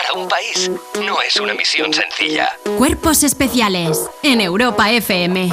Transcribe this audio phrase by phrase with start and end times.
[0.00, 0.70] Conquistar a un país
[1.04, 2.56] no es una misión sencilla.
[2.78, 5.50] Cuerpos especiales en Europa FM.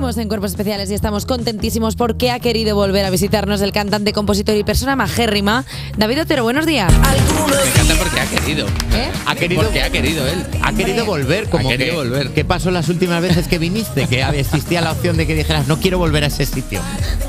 [0.00, 4.14] Seguimos en Cuerpos Especiales y estamos contentísimos porque ha querido volver a visitarnos el cantante,
[4.14, 5.66] compositor y persona majérrima,
[5.98, 6.42] David Otero.
[6.42, 6.90] Buenos días.
[6.90, 8.66] Me encanta porque ha querido.
[8.94, 9.10] ¿Eh?
[9.26, 10.42] Ha querido porque ha querido él.
[10.62, 12.30] Ha querido volver, como Ha querido que, volver.
[12.30, 14.06] ¿Qué pasó las últimas veces que viniste?
[14.06, 16.80] Que existía la opción de que dijeras, no quiero volver a ese sitio.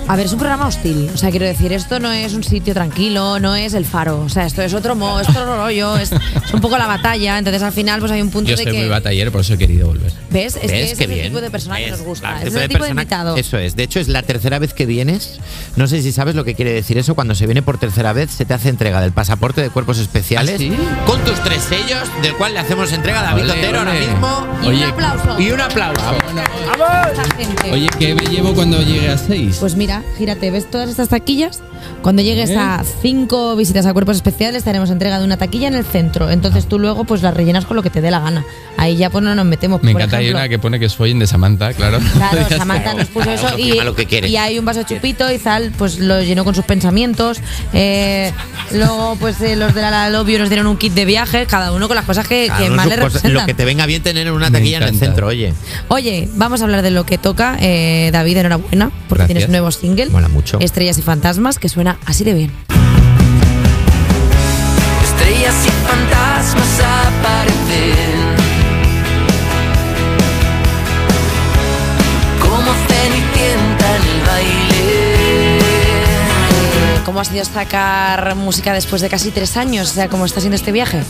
[0.08, 1.10] A ver, es un programa hostil.
[1.14, 4.22] O sea, quiero decir, esto no es un sitio tranquilo, no es el faro.
[4.22, 7.38] O sea, esto es otro mo, es otro rollo, es, es un poco la batalla.
[7.38, 8.80] Entonces, al final, pues hay un punto Yo de soy que.
[8.80, 10.14] muy batallero, por eso he querido volver.
[10.30, 10.56] ¿Ves?
[10.56, 10.86] Es que ¿Ves?
[10.86, 11.26] Qué es el bien.
[11.28, 12.42] tipo de persona que Es nos gusta.
[12.42, 13.36] Es el de persona- invitado.
[13.38, 13.76] Eso es.
[13.76, 15.40] De hecho, es la tercera vez que vienes.
[15.76, 17.16] No sé si sabes lo que quiere decir eso.
[17.16, 20.56] Cuando se viene por tercera vez, se te hace entrega del pasaporte de cuerpos especiales
[20.56, 20.72] ¿Ah, sí?
[21.06, 24.48] con tus tres sellos, del cual le hacemos entrega a David Ole, Otero ahora mismo.
[24.62, 25.40] Y un Oye, aplauso.
[25.40, 26.16] Y un aplauso.
[27.12, 27.72] Esta gente.
[27.72, 29.58] Oye, ¿qué me llevo cuando llegue a 6?
[29.60, 31.62] Pues mira, gírate, ¿ves todas estas taquillas?
[32.02, 32.58] Cuando llegues ¿Eh?
[32.58, 36.30] a cinco visitas a cuerpos especiales, te haremos entrega de una taquilla en el centro.
[36.30, 38.46] Entonces tú luego pues la rellenas con lo que te dé la gana.
[38.78, 39.82] Ahí ya pues no nos metemos.
[39.84, 40.40] me por encanta, hay ejemplo.
[40.42, 42.00] una que pone que es follen de Samantha, claro.
[42.14, 44.28] Claro, Ya Samantha nos puso eso y, firma lo que quiere.
[44.28, 47.40] y hay un vaso chupito y Zal pues lo llenó con sus pensamientos.
[47.74, 48.32] Eh,
[48.72, 51.72] luego pues eh, los de la, la Lobby nos dieron un kit de viaje, cada
[51.72, 53.34] uno con las cosas que, más le cosas- representan.
[53.34, 55.54] lo que te venga bien tener en una taquilla en el centro, oye.
[55.88, 57.58] Oye, vamos a hablar de lo que toca.
[57.60, 59.28] Eh, David, enhorabuena, porque Gracias.
[59.28, 60.06] tienes un nuevo single.
[60.10, 60.60] Mola mucho.
[60.60, 62.52] Estrellas y fantasmas, que suena así de bien.
[65.04, 67.61] Estrellas y fantasmas aparecen
[77.12, 79.92] ¿Cómo ha sido sacar música después de casi tres años?
[79.92, 81.02] O sea, ¿cómo está siendo este viaje?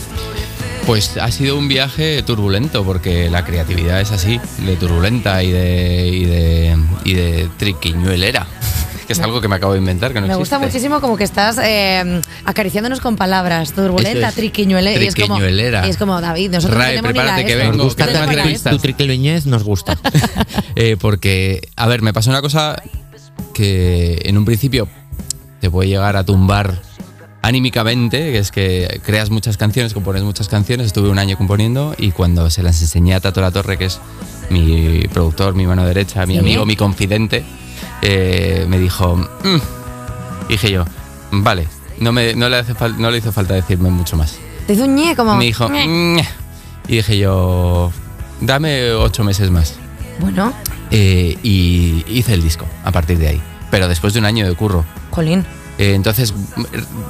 [0.84, 6.08] Pues ha sido un viaje turbulento, porque la creatividad es así, de turbulenta y de,
[6.08, 8.48] y de, y de triquiñuelera.
[9.06, 11.24] Que es algo que me acabo de inventar, que no Me gusta muchísimo como que
[11.24, 13.72] estás eh, acariciándonos con palabras.
[13.72, 14.34] Turbulenta, es.
[14.34, 14.92] triquiñuele.
[15.02, 15.86] Y es como, Triquiñuelera.
[15.86, 18.06] y es como, David, nosotros no Ray, tenemos ni la prepárate que vengo, Nos gusta
[18.06, 18.72] que ¿No te tengo suena entrevistas.
[18.72, 19.98] tu triquiluñez, nos gusta.
[20.74, 22.80] Eh, porque, a ver, me pasó una cosa
[23.52, 24.88] que en un principio
[25.62, 26.82] te puede llegar a tumbar
[27.40, 32.10] anímicamente, que es que creas muchas canciones, compones muchas canciones, estuve un año componiendo y
[32.10, 34.00] cuando se las enseñé a Tato La Torre, que es
[34.50, 36.40] mi productor, mi mano derecha, mi Sí.
[36.40, 37.44] amigo, mi confidente,
[38.02, 40.48] eh, me dijo, "Mm".
[40.48, 40.84] dije yo,
[41.30, 41.68] vale,
[42.00, 44.38] no, me, no, le hace no le hizo falta decirme mucho más.
[44.66, 45.36] Te hizo un ñe como.
[45.36, 45.68] Me dijo.
[45.68, 46.18] "Mm".
[46.88, 47.92] y dije yo,
[48.40, 49.74] dame ocho meses más.
[50.18, 50.52] Bueno,
[50.94, 53.42] Eh, y hice el disco a partir de ahí.
[53.70, 54.84] Pero después de un año de curro.
[55.12, 55.44] Colín.
[55.78, 56.34] Eh, entonces,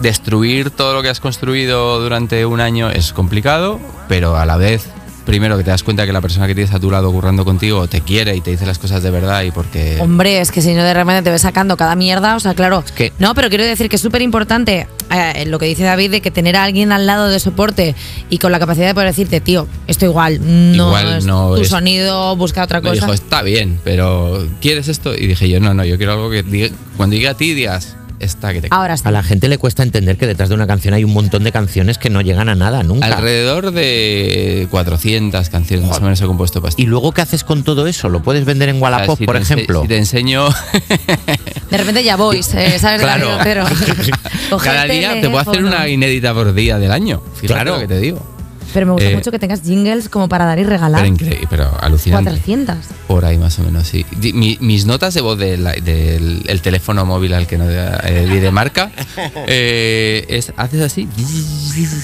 [0.00, 4.86] destruir todo lo que has construido durante un año es complicado, pero a la vez,
[5.24, 7.86] primero que te das cuenta que la persona que tienes a tu lado currando contigo
[7.88, 9.98] te quiere y te dice las cosas de verdad y porque...
[10.00, 12.84] Hombre, es que si no de repente te ves sacando cada mierda, o sea, claro.
[12.96, 16.20] que- No, pero quiero decir que es súper importante eh, lo que dice David de
[16.20, 17.94] que tener a alguien al lado de soporte
[18.30, 20.40] y con la capacidad de poder decirte, tío, esto igual
[20.76, 23.00] no Igual es no tu es- sonido, busca otra Me cosa.
[23.06, 25.14] dijo, está bien, pero ¿quieres esto?
[25.14, 27.96] Y dije yo, no, no, yo quiero algo que diga- cuando diga a ti digas,
[28.24, 28.68] esta que te...
[28.70, 29.02] Ahora sí.
[29.06, 31.52] A la gente le cuesta entender que detrás de una canción hay un montón de
[31.52, 33.06] canciones que no llegan a nada nunca.
[33.06, 36.82] Alrededor de 400 canciones más o menos he compuesto para esto.
[36.82, 38.08] ¿Y luego qué haces con todo eso?
[38.08, 39.82] ¿Lo puedes vender en O sea, Wallapop, si por ejemplo?
[39.82, 40.48] Si te enseño
[41.70, 43.00] De repente ya voy, eh, ¿sabes?
[43.02, 43.28] Claro.
[44.50, 47.22] Coger cada día te puedo hacer una inédita por día del año.
[47.34, 47.74] Fíjate Claro.
[47.74, 48.31] lo que te digo.
[48.72, 51.00] Pero me gusta Eh, mucho que tengas jingles como para dar y regalar.
[51.02, 52.30] Pero increíble, pero alucinante.
[52.30, 52.76] 400.
[53.06, 54.04] Por ahí más o menos, sí.
[54.32, 58.38] Mi- mis notas de voz del del- el teléfono móvil al que no eh, di
[58.40, 58.90] de marca,
[59.46, 61.08] eh, es, haces así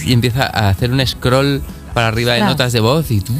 [0.04, 1.62] y empieza a hacer un scroll
[1.98, 2.52] para arriba de Claro.
[2.52, 3.32] notas de voz y tú...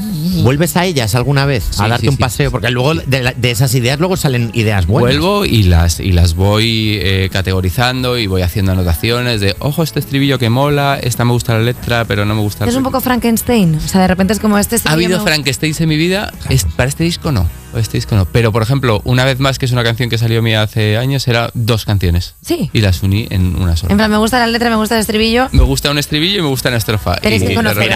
[0.43, 1.65] ¿Vuelves a ellas alguna vez?
[1.71, 2.21] Sí, a darte sí, un sí.
[2.21, 5.17] paseo, porque luego de, la- de esas ideas luego salen ideas buenas.
[5.17, 10.01] Vuelvo y las, y las voy eh, categorizando y voy haciendo anotaciones de, ojo, este
[10.01, 13.01] estribillo que mola, esta me gusta la letra, pero no me gusta Es un poco
[13.01, 13.77] Frankenstein.
[13.77, 14.77] O sea, de repente es como este.
[14.85, 16.33] ¿Ha habido me- Frankenstein en mi vida?
[16.49, 17.47] Es- para este disco no.
[17.77, 18.25] Este disco no.
[18.27, 21.29] Pero, por ejemplo, una vez más, que es una canción que salió mía hace años,
[21.29, 22.35] era dos canciones.
[22.41, 22.71] Sí.
[22.73, 23.93] Y las uní en una sola.
[23.93, 25.49] En plan, me gusta la letra, me gusta el estribillo.
[25.53, 27.17] Me gusta un estribillo y me gusta una estrofa.
[27.17, 27.95] Tenéis y que conocer.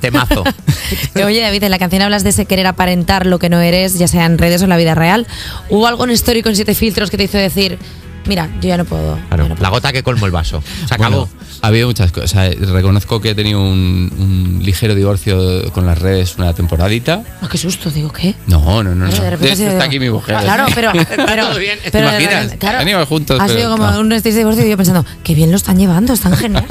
[0.00, 0.44] Temazo.
[1.24, 4.08] Oye, David, en la canción hablas de ese querer aparentar lo que no eres, ya
[4.08, 5.26] sea en redes o en la vida real.
[5.68, 7.78] ¿Hubo algo en Story con siete filtros que te hizo decir,
[8.26, 9.18] mira, yo ya no puedo?
[9.28, 9.70] Claro, ya no la puedo"?
[9.70, 10.62] gota que colmó el vaso.
[10.86, 11.26] Se acabó.
[11.26, 12.54] Bueno, ha habido muchas cosas.
[12.56, 17.22] Reconozco que he tenido un, un ligero divorcio con las redes una temporadita.
[17.42, 18.34] Ah, qué susto, digo, ¿qué?
[18.46, 19.06] No, no, no.
[19.06, 19.10] No.
[19.10, 20.36] de repente sido- está aquí mi mujer.
[20.40, 20.92] Claro, pero.
[21.26, 21.78] pero, todo bien.
[21.82, 22.32] ¿Te pero imaginas?
[22.34, 24.00] repente, claro, juntos, Ha sido como no.
[24.00, 26.64] un estrés de divorcio y yo pensando, qué bien lo están llevando, están genial.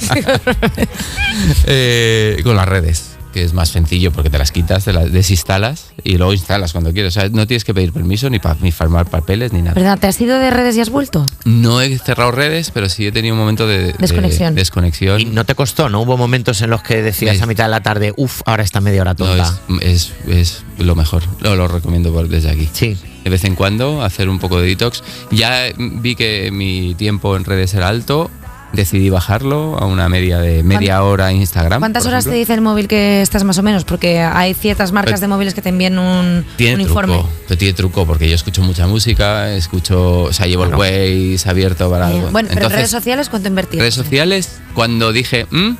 [1.65, 3.08] Eh, con las redes.
[3.33, 6.91] Que es más sencillo porque te las quitas, te las desinstalas y luego instalas cuando
[6.93, 7.15] quieres.
[7.15, 9.73] O sea, no tienes que pedir permiso ni, pa- ni firmar papeles ni nada.
[9.75, 9.99] ¿Verdad?
[9.99, 11.25] ¿Te has ido de redes y has vuelto?
[11.45, 14.55] No he cerrado redes, pero sí he tenido un momento de, de Desconexión.
[14.55, 15.19] desconexión.
[15.21, 16.01] Y no te costó, ¿no?
[16.01, 19.01] Hubo momentos en los que decías a mitad de la tarde, uff, ahora está media
[19.01, 19.59] hora No, tonta.
[19.81, 21.23] es, es, es lo mejor.
[21.41, 22.67] Lo, lo recomiendo por- desde aquí.
[22.71, 22.97] Sí.
[23.23, 25.03] De vez en cuando hacer un poco de detox.
[25.29, 28.31] Ya vi que mi tiempo en redes era alto.
[28.71, 31.79] Decidí bajarlo a una media de media hora en Instagram.
[31.81, 33.83] ¿Cuántas horas te dice el móvil que estás más o menos?
[33.83, 37.57] Porque hay ciertas marcas Pero- de móviles que te envían un, Tiene un truco, pero
[37.57, 42.07] tiene truco porque yo escucho mucha música, escucho, o sea, llevo el Waze abierto para
[42.07, 42.29] algo.
[42.31, 43.79] bueno, pero redes sociales, ¿cuánto invertir?
[43.79, 45.71] redes sociales, cuando dije, "Mm",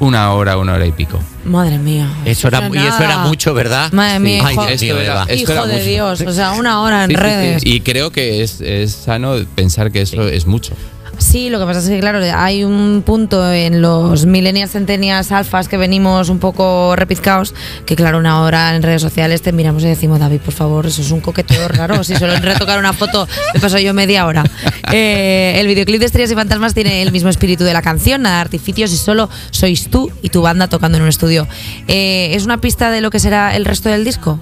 [0.00, 1.18] una hora, una hora y pico.
[1.46, 2.06] Madre mía.
[2.26, 3.90] Eso era, y eso era mucho, ¿verdad?
[3.92, 5.84] Madre mía, Ay, hijo, Dios mío, Esto era- esto hijo de mucho.
[5.86, 6.20] Dios.
[6.20, 7.26] O sea, una hora en Sí, sí, sí.
[7.26, 7.62] redes.
[7.64, 10.74] Y creo que es, es sano pensar que eso es mucho.
[11.18, 15.68] Sí, lo que pasa es que, claro, hay un punto en los millennials, centennials, alfas
[15.68, 17.54] que venimos un poco repizcaos,
[17.86, 21.02] que, claro, una hora en redes sociales te miramos y decimos, David, por favor, eso
[21.02, 22.04] es un coqueteo raro.
[22.04, 24.44] Si solo retocar una foto me paso yo media hora.
[24.92, 28.36] Eh, el videoclip de Estrellas y Fantasmas tiene el mismo espíritu de la canción, nada
[28.36, 31.48] de artificios y solo sois tú y tu banda tocando en un estudio.
[31.88, 34.38] Eh, ¿Es una pista de lo que será el resto del disco?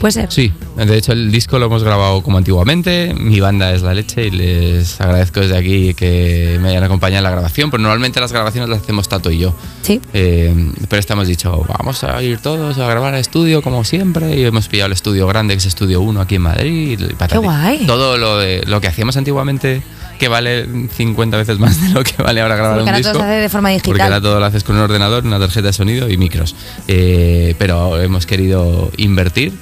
[0.00, 0.30] Puede ser.
[0.30, 4.26] Sí, de hecho el disco lo hemos grabado como antiguamente, mi banda es La Leche
[4.26, 8.32] y les agradezco desde aquí que me hayan acompañado en la grabación, pero normalmente las
[8.32, 9.54] grabaciones las hacemos Tato y yo.
[9.82, 10.00] Sí.
[10.12, 10.54] Eh,
[10.88, 14.44] pero esta hemos dicho, vamos a ir todos a grabar al estudio como siempre y
[14.44, 17.00] hemos pillado el estudio grande, que es Estudio 1 aquí en Madrid.
[17.00, 17.38] y patati.
[17.42, 17.86] guay.
[17.86, 19.82] Todo lo, de, lo que hacíamos antiguamente
[20.18, 20.66] que vale
[20.96, 23.24] 50 veces más de lo que vale ahora grabar Porque un ahora todo disco.
[23.26, 23.90] se hace de forma digital.
[23.90, 26.54] Porque ahora todo lo haces con un ordenador, una tarjeta de sonido y micros.
[26.88, 29.52] Eh, pero hemos querido invertir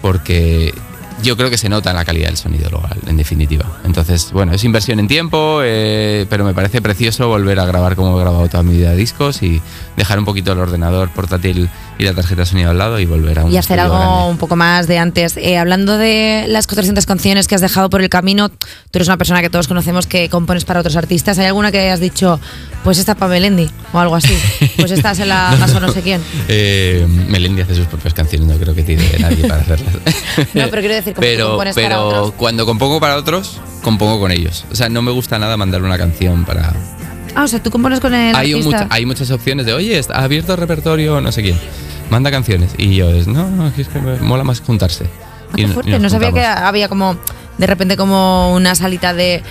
[0.00, 0.72] porque
[1.22, 3.66] yo creo que se nota en la calidad del sonido luego, en definitiva.
[3.84, 8.16] Entonces, bueno, es inversión en tiempo, eh, pero me parece precioso volver a grabar como
[8.16, 9.60] he grabado toda mi vida discos y
[9.96, 11.68] dejar un poquito el ordenador portátil
[12.00, 14.30] y la tarjeta de sonido al lado y volver a un y hacer algo grande.
[14.30, 15.36] un poco más de antes.
[15.36, 18.56] Eh, hablando de las 400 canciones que has dejado por el camino, tú
[18.94, 21.38] eres una persona que todos conocemos que compones para otros artistas.
[21.38, 22.40] ¿Hay alguna que hayas dicho,
[22.84, 24.36] pues esta para Melendi o algo así?
[24.76, 26.20] Pues esta se la paso a no sé quién.
[26.48, 29.94] Eh, Melendi hace sus propias canciones, no creo que tiene nadie para hacerlas.
[30.54, 32.32] No, pero quiero decir, como que pero, compones para pero otros.
[32.36, 34.64] cuando compongo para otros, compongo con ellos.
[34.72, 36.72] O sea, no me gusta nada mandar una canción para.
[37.34, 40.22] Ah, o sea, tú compones con el Hay, mucha- hay muchas opciones de, oye, está
[40.22, 41.58] abierto el repertorio, no sé quién.
[42.10, 42.72] Manda canciones.
[42.76, 45.04] Y yo es, no, no, es que me mola más juntarse.
[45.06, 45.90] Ah, Y qué no- y fuerte.
[45.92, 47.16] nos No sabía que había como,
[47.58, 49.42] de repente, como una salita de.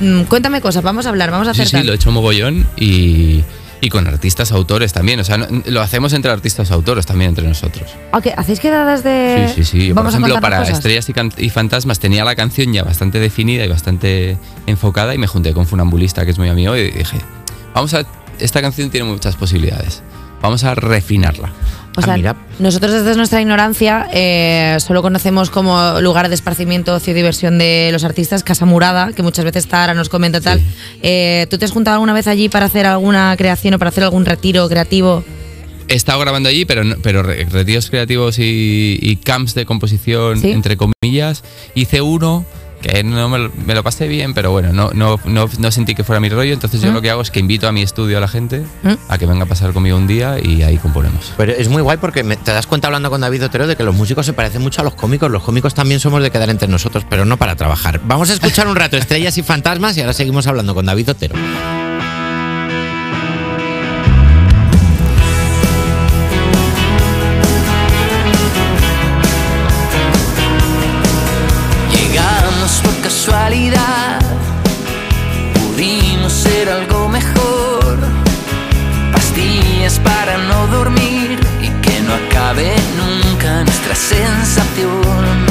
[0.00, 2.66] mm, cuéntame cosas, vamos a hablar, vamos a hacer Sí, sí, lo he hecho mogollón
[2.76, 3.42] y,
[3.80, 5.20] y con artistas autores también.
[5.20, 7.90] O sea, no- lo hacemos entre artistas autores también entre nosotros.
[8.12, 8.34] Ah, ¿qué?
[8.36, 9.46] ¿Hacéis quedadas de.?
[9.54, 9.94] Sí, sí, sí.
[9.94, 10.74] Por ejemplo, para cosas?
[10.78, 14.36] Estrellas y, y Fantasmas tenía la canción ya bastante definida y bastante
[14.66, 17.18] enfocada y me junté con Funambulista, que es muy amigo, y dije,
[17.74, 18.04] vamos a...
[18.40, 20.02] Esta canción tiene muchas posibilidades.
[20.42, 21.52] Vamos a refinarla.
[21.96, 27.12] O Ah, sea, nosotros desde nuestra ignorancia eh, solo conocemos como lugar de esparcimiento, ocio
[27.12, 30.58] y diversión de los artistas, Casa Murada, que muchas veces Tara nos comenta tal.
[30.58, 30.64] Sí.
[31.02, 34.02] Eh, ¿Tú te has juntado alguna vez allí para hacer alguna creación o para hacer
[34.02, 35.22] algún retiro creativo?
[35.86, 40.40] He estado grabando allí, pero, no- pero re- retiros creativos y, y camps de composición,
[40.40, 40.50] Sí.
[40.50, 41.44] entre comillas.
[41.76, 42.44] Hice uno
[42.84, 45.94] que no me lo, me lo pasé bien, pero bueno, no, no, no, no sentí
[45.94, 46.52] que fuera mi rollo.
[46.52, 46.94] Entonces yo ¿Mm?
[46.94, 48.92] lo que hago es que invito a mi estudio a la gente ¿Mm?
[49.08, 51.32] a que venga a pasar conmigo un día y ahí componemos.
[51.36, 53.82] Pero es muy guay porque me- te das cuenta hablando con David Otero de que
[53.84, 55.30] los músicos se parecen mucho a los cómicos.
[55.30, 58.00] Los cómicos también somos de quedar entre nosotros, pero no para trabajar.
[58.04, 61.34] Vamos a escuchar un rato Estrellas y Fantasmas y ahora seguimos hablando con David Otero.
[75.54, 77.98] Pudimos ser algo mejor.
[79.12, 85.46] Pastillas para no dormir y que no acabe nunca nuestra sensación.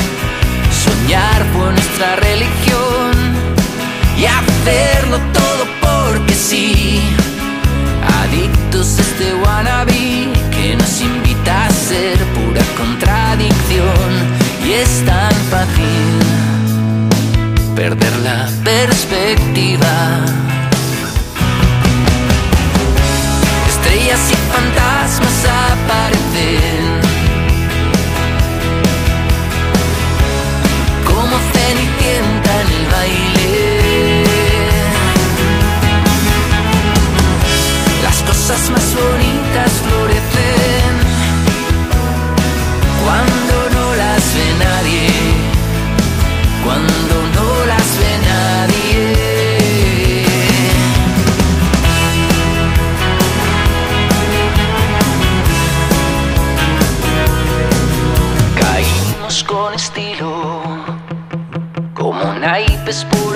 [0.84, 3.12] Soñar fue nuestra religión
[4.18, 7.02] y hacerlo todo porque sí.
[17.96, 20.53] Perder la perspectiva.
[59.54, 60.64] con estilo,
[61.94, 63.33] como naipes puros.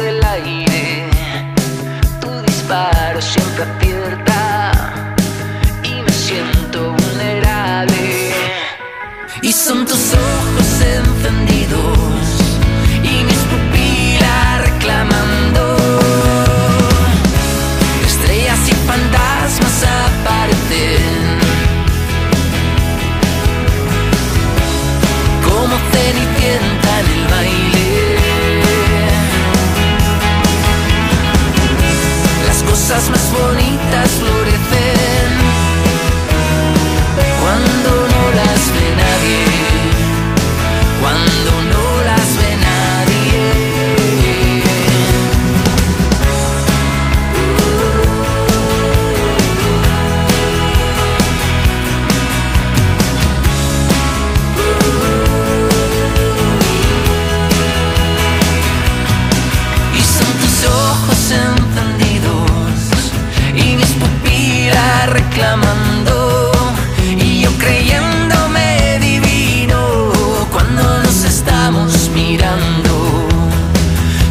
[67.15, 70.11] Y yo creyéndome divino
[70.51, 73.27] cuando nos estamos mirando.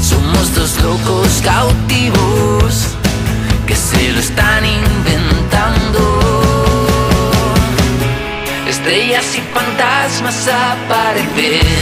[0.01, 2.89] Somos dos locos cautivos
[3.69, 6.01] que se lo están inventando.
[8.67, 11.76] Estrellas y fantasmas aparecen.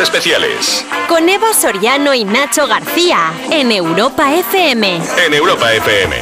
[0.00, 5.00] Especiales Con Eva Soriano y Nacho García en Europa FM.
[5.26, 6.16] en Europa FM.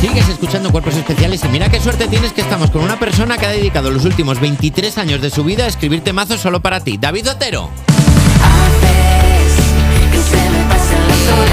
[0.00, 3.46] Sigues escuchando Cuerpos Especiales y mira qué suerte tienes que estamos con una persona que
[3.46, 6.96] ha dedicado los últimos 23 años de su vida a escribir temazos solo para ti.
[6.96, 7.70] David Otero.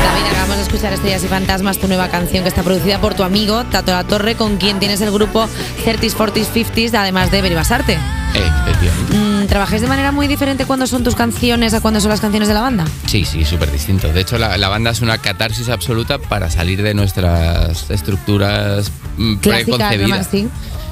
[0.04, 3.24] David, acabamos de escuchar Estrellas y Fantasmas, tu nueva canción que está producida por tu
[3.24, 5.50] amigo Tato La Torre, con quien tienes el grupo
[5.86, 7.94] 30s, 40s, 50s, además de Beribasarte.
[7.94, 8.52] Eh,
[9.46, 12.54] ¿Trabajáis de manera muy diferente cuando son tus canciones a cuando son las canciones de
[12.54, 12.86] la banda?
[13.06, 14.12] Sí, sí, súper distinto.
[14.12, 19.38] De hecho, la, la banda es una catarsis absoluta para salir de nuestras estructuras mm,
[19.38, 19.92] preconcebidas.
[19.92, 20.48] además, sí.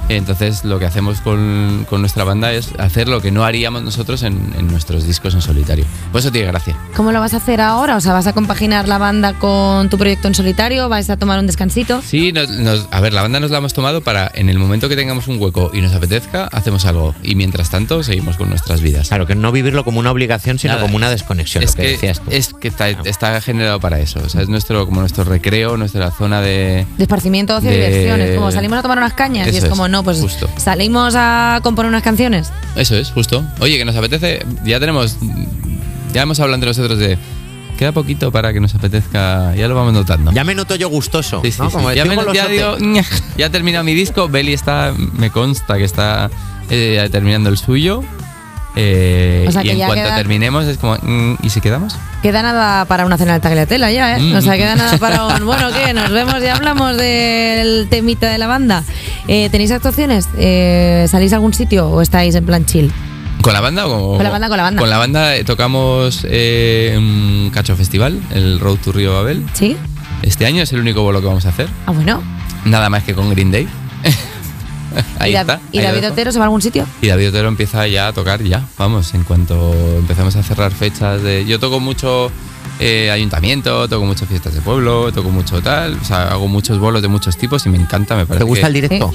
[0.09, 4.23] Entonces, lo que hacemos con, con nuestra banda es hacer lo que no haríamos nosotros
[4.23, 5.85] en, en nuestros discos en solitario.
[6.11, 6.75] Por eso tiene gracia.
[6.95, 7.95] ¿Cómo lo vas a hacer ahora?
[7.95, 10.89] O sea, ¿vas a compaginar la banda con tu proyecto en solitario?
[10.89, 12.01] ¿Vais a tomar un descansito?
[12.01, 14.89] Sí, nos- nos- a ver, la banda nos la hemos tomado para en el momento
[14.89, 17.15] que tengamos un hueco y nos apetezca, hacemos algo.
[17.23, 19.07] Y mientras tanto, seguimos con nuestras vidas.
[19.07, 20.85] Claro, que no vivirlo como una obligación, sino Nada.
[20.85, 22.29] como una desconexión, es lo que, decías tú.
[22.31, 24.19] Es que está, está generado para eso.
[24.25, 26.85] O sea, es nuestro, como nuestro recreo, nuestra zona de.
[26.97, 28.35] De esparcimiento, ocio y De- diversiones.
[28.35, 30.49] Como salimos a tomar unas cañas y Eso es es, como, no, pues justo.
[30.57, 32.51] salimos a componer unas canciones.
[32.75, 33.43] Eso es, justo.
[33.59, 34.45] Oye, que nos apetece.
[34.65, 35.17] Ya tenemos.
[36.13, 37.17] Ya hemos hablado entre nosotros de.
[37.77, 39.53] Queda poquito para que nos apetezca.
[39.55, 40.31] Ya lo vamos notando.
[40.31, 41.41] Ya me noto yo gustoso.
[41.43, 41.69] Sí, sí, ¿no?
[41.69, 41.75] sí.
[41.75, 42.77] Como Ya, me- ya digo,
[43.37, 44.29] ya he terminado mi disco.
[44.29, 44.93] Beli está.
[44.97, 46.29] Me consta que está
[46.69, 48.03] eh, terminando el suyo.
[48.77, 50.95] Eh, O sea, y en cuanto queda- terminemos es como.
[51.01, 51.95] "Mm, ¿Y si quedamos?
[52.21, 54.19] Queda nada para una cena de tagliatela ya, ¿eh?
[54.19, 54.35] Mm.
[54.35, 55.45] O sea, queda nada para un...
[55.45, 55.93] Bueno, ¿qué?
[55.93, 58.83] Nos vemos y hablamos del temita de la banda.
[59.27, 60.27] Eh, ¿Tenéis actuaciones?
[60.37, 62.91] Eh, ¿Salís a algún sitio o estáis en plan chill?
[63.41, 64.79] ¿Con la banda o Con la banda, con la banda.
[64.79, 69.45] Con la banda eh, tocamos eh, un Cacho Festival, el Road to Río Babel.
[69.53, 69.77] ¿Sí?
[70.23, 71.67] Este año es el único bolo que vamos a hacer.
[71.85, 72.21] Ah, bueno.
[72.65, 73.67] Nada más que con Green Day.
[75.19, 75.59] ahí ¿Y, Da- está.
[75.71, 76.13] ¿y ahí David dejo.
[76.13, 76.85] Otero se va a algún sitio?
[77.01, 81.21] Y David Otero empieza ya a tocar ya, vamos, en cuanto empezamos a cerrar fechas
[81.21, 81.45] de...
[81.45, 82.31] Yo toco mucho
[82.79, 87.01] eh, ayuntamiento, toco mucho fiestas de pueblo, toco mucho tal, o sea, hago muchos bolos
[87.01, 89.13] de muchos tipos y me encanta, me parece ¿Te gusta que- el directo?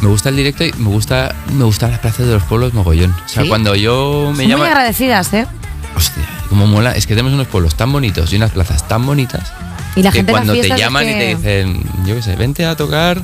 [0.00, 3.12] Me gusta el directo y me gusta, me gustan las plazas de los pueblos mogollón.
[3.12, 3.48] O sea, ¿Sí?
[3.48, 4.62] cuando yo me Son llamo...
[4.64, 5.46] muy agradecidas, ¿eh?
[5.94, 9.52] Hostia, como mola, es que tenemos unos pueblos tan bonitos y unas plazas tan bonitas
[9.94, 12.74] Y la que gente cuando te llaman y te dicen, yo qué sé, vente a
[12.74, 13.22] tocar,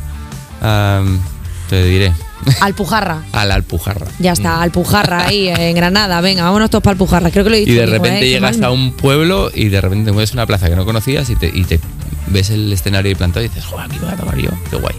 [1.69, 2.13] te diré,
[2.61, 3.23] Alpujarra.
[3.33, 4.07] a la Alpujarra.
[4.19, 6.21] Ya está, Alpujarra ahí en Granada.
[6.21, 7.31] Venga, vámonos todos para Alpujarra.
[7.31, 7.73] Creo que lo he dicho.
[7.73, 8.21] Y de repente ¿eh?
[8.21, 11.29] Qué llegas a un pueblo y de repente te encuentras una plaza que no conocías
[11.31, 11.81] y te, y te
[12.29, 14.97] ves el escenario ahí plantado y dices, joder, aquí voy a tocar yo, qué guay.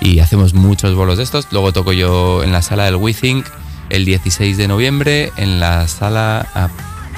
[0.00, 1.48] Y hacemos muchos bolos de estos.
[1.50, 3.46] Luego toco yo en la sala del WeThink
[3.90, 6.46] el 16 de noviembre, en la sala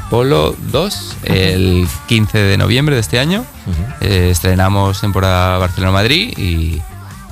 [0.06, 3.44] Apolo 2 el 15 de noviembre de este año.
[4.00, 6.80] Eh, estrenamos temporada Barcelona-Madrid y,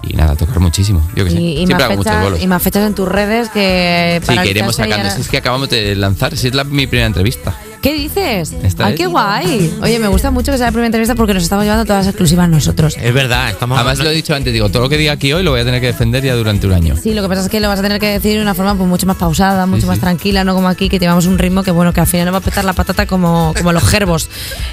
[0.08, 1.08] y nada, tocar muchísimo.
[1.14, 1.40] Yo que sé.
[1.40, 2.42] Y, Siempre más hago muchos fechas, bolos.
[2.42, 5.08] y más fechas en tus redes que Sí, para que iremos sacando.
[5.08, 7.54] ya- Si es que acabamos de lanzar, si es la, mi primera entrevista.
[7.82, 8.52] ¿Qué dices?
[8.62, 8.98] Esta ¡Ay, es.
[8.98, 9.72] qué guay!
[9.82, 12.12] Oye, me gusta mucho que sea la primera entrevista porque nos estamos llevando todas las
[12.12, 12.96] exclusivas nosotros.
[13.00, 15.44] Es verdad, estamos Además, lo he dicho antes, digo, todo lo que diga aquí hoy
[15.44, 16.96] lo voy a tener que defender ya durante un año.
[17.00, 18.74] Sí, lo que pasa es que lo vas a tener que decir de una forma
[18.74, 20.00] pues, mucho más pausada, mucho Sí, más sí.
[20.00, 22.38] tranquila, no como aquí, que llevamos un ritmo que bueno, que al final nos va
[22.38, 24.28] a petar la patata como, como los gerbos.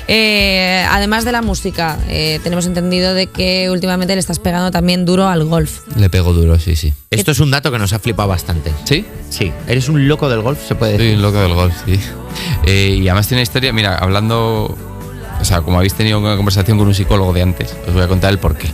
[0.08, 5.06] Eh, además de la música, eh, tenemos entendido de que últimamente le estás pegando también
[5.06, 5.82] duro al golf.
[5.96, 6.92] Le pego duro, sí, sí.
[7.12, 8.72] Esto es un dato que nos ha flipado bastante.
[8.84, 9.06] ¿Sí?
[9.30, 11.18] Sí, eres un loco del golf, se puede Soy decir.
[11.18, 12.00] un loco del golf, sí.
[12.66, 14.76] Eh, y además tiene una historia, mira, hablando,
[15.40, 18.08] o sea, como habéis tenido una conversación con un psicólogo de antes, os voy a
[18.08, 18.70] contar el porqué.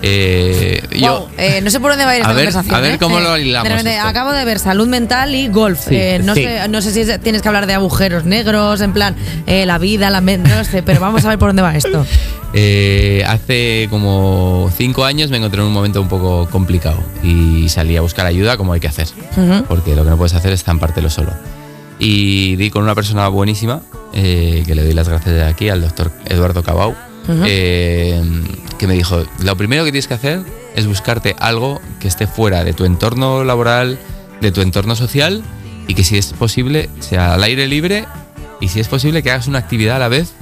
[0.00, 2.74] Eh, yo, eh, no sé por dónde va a ir A esta ver- conversación.
[2.76, 2.98] a ver ¿eh?
[2.98, 4.06] cómo lo hilamos de repente, esto.
[4.08, 5.80] acabo de ver salud mental y golf.
[5.88, 6.44] Sí, Eh, no, sí.
[6.44, 9.16] sé, no sé si es- tienes que hablar de agujeros negros, en plan
[9.48, 12.06] eh, la vida, la men- no sé, pero vamos a ver por dónde va esto.
[12.54, 17.96] eh, hace como cinco años me encontré en un momento un poco complicado y salí
[17.96, 19.08] a buscar ayuda como hay que hacer,
[19.66, 21.32] porque lo que no puedes hacer es estampártelo solo.
[21.98, 25.80] Y di con una persona buenísima, eh, que le doy las gracias de aquí, al
[25.80, 26.94] doctor Eduardo Cabau,
[27.44, 28.22] eh,
[28.78, 30.42] que me dijo, lo primero que tienes que hacer
[30.76, 33.98] es buscarte algo que esté fuera de tu entorno laboral,
[34.40, 35.42] de tu entorno social,
[35.88, 38.06] y que si es posible sea al aire libre,
[38.60, 40.32] y si es posible que hagas una actividad a la vez,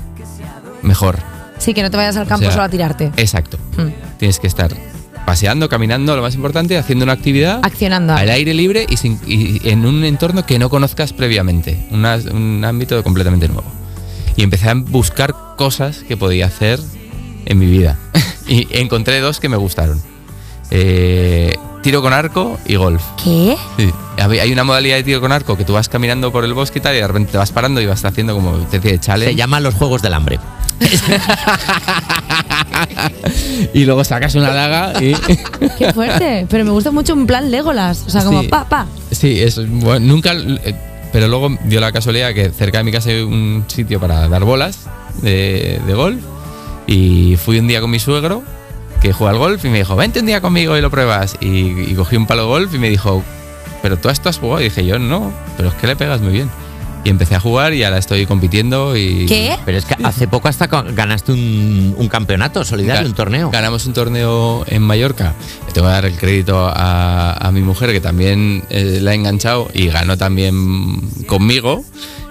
[0.82, 1.18] mejor.
[1.58, 3.12] Sí, que no te vayas al campo O sea, solo a tirarte.
[3.16, 3.58] Exacto.
[3.78, 4.18] Mm.
[4.18, 4.74] Tienes que estar
[5.26, 8.14] paseando, caminando, lo más importante, haciendo una actividad Accionando.
[8.14, 12.64] al aire libre y, sin- y en un entorno que no conozcas previamente, una- un
[12.64, 13.64] ámbito completamente nuevo.
[14.36, 16.78] Y empecé a buscar cosas que podía hacer
[17.44, 17.98] en mi vida.
[18.48, 20.00] y encontré dos que me gustaron.
[20.70, 23.02] Eh, tiro con arco y golf.
[23.22, 23.56] ¿Qué?
[23.76, 23.90] Sí.
[24.18, 26.82] Hay una modalidad de tiro con arco que tú vas caminando por el bosque y
[26.82, 29.32] tal y de repente te vas parando y vas haciendo como una especie de challenge.
[29.32, 30.38] Se llama los Juegos del Hambre.
[33.74, 35.14] y luego sacas una daga y...
[35.78, 36.46] Qué fuerte.
[36.48, 38.04] Pero me gusta mucho un plan Legolas.
[38.06, 38.48] O sea, como Sí.
[38.48, 38.86] pa, pa.
[39.10, 40.32] Sí, es bueno, nunca.
[40.34, 40.74] eh,
[41.12, 44.44] Pero luego dio la casualidad que cerca de mi casa hay un sitio para dar
[44.44, 44.80] bolas
[45.22, 46.20] de, de golf.
[46.86, 48.42] Y fui un día con mi suegro,
[49.00, 51.36] que juega al golf, y me dijo, vente un día conmigo y lo pruebas.
[51.40, 53.22] Y, y cogí un palo de golf y me dijo,
[53.82, 54.60] pero tú esto has jugado.
[54.60, 56.50] Y dije, yo no, pero es que le pegas muy bien.
[57.06, 59.26] Y empecé a jugar y ahora estoy compitiendo y...
[59.26, 59.56] ¿Qué?
[59.64, 63.48] Pero es que hace poco hasta ganaste un, un campeonato solidario, un torneo.
[63.52, 65.32] Ganamos un torneo en Mallorca.
[65.68, 69.14] Le tengo que dar el crédito a, a mi mujer, que también eh, la ha
[69.14, 71.84] enganchado y ganó también conmigo.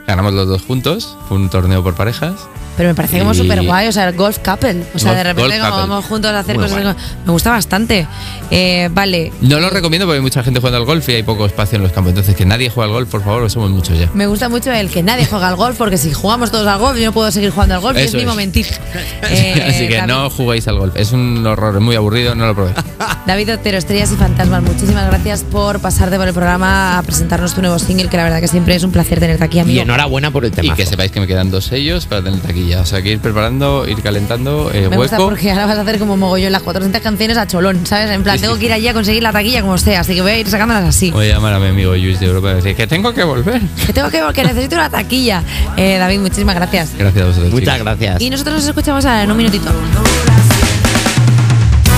[0.08, 1.16] Ganamos los dos juntos.
[1.30, 2.36] Fue un torneo por parejas.
[2.78, 4.84] Pero me parece como Y- súper guay, o sea, el golf couple.
[4.94, 5.88] O sea, Golf- de repente como couple.
[5.88, 6.84] vamos juntos a hacer Muy cosas.
[6.84, 6.96] guay.
[7.26, 8.08] Me gusta bastante.
[8.52, 9.32] Eh, vale.
[9.42, 11.84] No lo recomiendo porque hay mucha gente jugando al golf y hay poco espacio en
[11.84, 12.10] los campos.
[12.12, 14.10] Entonces, que nadie juegue al golf, por favor, que somos muchos ya.
[14.14, 16.98] Me gusta mucho el que nadie juega al golf, porque si jugamos todos al golf,
[17.00, 18.70] yo no puedo seguir jugando al golf y es mi momentito.
[19.28, 20.96] Eh, Así que David- no juguéis al golf.
[20.96, 22.76] Es un horror, es muy aburrido, no lo probéis.
[23.26, 27.62] David Otero, Estrellas y Fantasmas, muchísimas gracias por pasarte por el programa a presentarnos tu
[27.62, 29.82] nuevo single, que la verdad que siempre es un placer tenerte aquí, Y amigo.
[29.82, 30.76] enhorabuena por el Y tema.
[30.76, 32.40] que sepáis que me quedan dos sellos para tener
[32.73, 35.30] O sea, que ir preparando, ir calentando, eh, Me gusta hueco.
[35.30, 38.10] porque ahora vas a hacer como mogollón las 400 canciones a cholón, ¿sabes?
[38.12, 38.45] En plan, Sí, sí.
[38.47, 40.47] tengo que ir allí a conseguir la taquilla como sea, así que voy a ir
[40.49, 41.12] sacándolas así.
[41.12, 43.62] Voy a llamar a mi amigo Luis de Europa y decir que tengo que volver.
[43.86, 45.43] Que tengo que, que necesito una taquilla.
[45.78, 46.91] Eh, David, muchísimas gracias.
[46.97, 47.51] Gracias a vosotros.
[47.51, 47.86] Muchas chicos.
[47.86, 48.21] gracias.
[48.21, 49.69] Y nosotros nos escuchamos ahora en un minutito.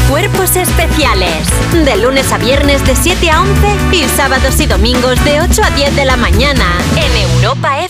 [0.09, 1.47] Cuerpos especiales.
[1.85, 3.51] De lunes a viernes de 7 a 11
[3.91, 6.65] y sábados y domingos de 8 a 10 de la mañana.
[6.95, 7.87] En Europa FM.